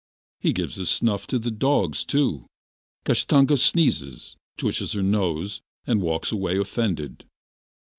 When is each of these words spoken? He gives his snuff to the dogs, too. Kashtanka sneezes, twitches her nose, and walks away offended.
He 0.39 0.51
gives 0.51 0.77
his 0.77 0.89
snuff 0.89 1.27
to 1.27 1.37
the 1.37 1.51
dogs, 1.51 2.03
too. 2.03 2.47
Kashtanka 3.05 3.55
sneezes, 3.59 4.35
twitches 4.57 4.93
her 4.93 5.03
nose, 5.03 5.61
and 5.85 6.01
walks 6.01 6.31
away 6.31 6.57
offended. 6.57 7.23